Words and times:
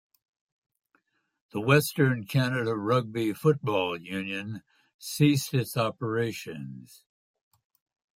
The 1.51 1.59
Western 1.61 2.25
Canada 2.25 2.73
Rugby 2.75 3.33
Football 3.33 4.01
Union 4.01 4.63
ceased 4.97 5.53
its 5.53 5.77
operations. 5.77 7.03